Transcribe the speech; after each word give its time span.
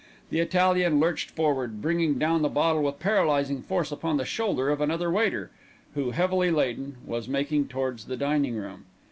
The 0.31 0.39
Italian 0.39 0.99
lurched 0.99 1.29
forward, 1.29 1.79
bringing 1.79 2.17
down 2.17 2.41
the 2.41 2.49
bottle 2.49 2.81
with 2.81 2.97
paralysing 2.97 3.61
force 3.61 3.91
upon 3.91 4.17
the 4.17 4.25
shoulder 4.25 4.71
of 4.71 4.81
another 4.81 5.11
waiter, 5.11 5.51
who, 5.93 6.09
heavily 6.09 6.49
laden, 6.49 6.95
was 7.05 7.27
making 7.27 7.67
towards 7.67 8.05
the 8.05 8.17
dining 8.17 8.55
room. 8.55 8.85